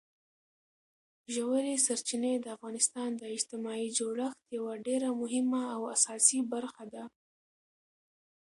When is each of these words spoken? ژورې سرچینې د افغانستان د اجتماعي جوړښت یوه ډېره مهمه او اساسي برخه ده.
ژورې 1.35 1.75
سرچینې 1.85 2.33
د 2.39 2.45
افغانستان 2.55 3.09
د 3.15 3.21
اجتماعي 3.35 3.87
جوړښت 3.97 4.39
یوه 4.57 4.73
ډېره 4.87 5.09
مهمه 5.21 5.63
او 5.75 5.81
اساسي 5.95 6.39
برخه 6.53 6.83
ده. 6.93 7.03